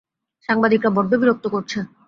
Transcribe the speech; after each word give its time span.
সাংবাদিকরা 0.49 0.89
বড্ড 0.95 1.11
বিরক্ত 1.21 1.45
করছে। 1.47 1.77